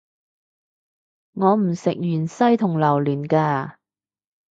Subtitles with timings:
[1.33, 3.77] 我唔食芫茜同榴連架